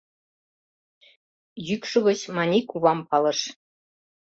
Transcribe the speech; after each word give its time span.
Йӱкшӧ 1.67 1.97
гыч 2.07 2.19
Маний 2.35 2.63
кувам 2.69 2.99
палыш. 3.09 3.39